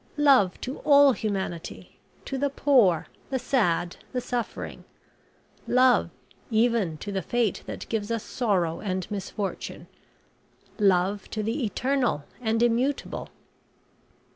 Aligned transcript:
Love 0.17 0.59
to 0.59 0.79
all 0.79 1.11
humanity 1.11 1.99
to 2.25 2.35
the 2.39 2.49
poor 2.49 3.05
the 3.29 3.37
sad 3.37 3.97
the 4.13 4.19
suffering. 4.19 4.83
Love, 5.67 6.09
even 6.49 6.97
to 6.97 7.11
the 7.11 7.21
Fate 7.21 7.61
that 7.67 7.87
gives 7.87 8.09
us 8.09 8.23
sorrow 8.23 8.79
and 8.79 9.05
misfortune. 9.11 9.85
Love 10.79 11.29
to 11.29 11.43
the 11.43 11.63
eternal 11.63 12.23
and 12.41 12.63
immutable. 12.63 13.29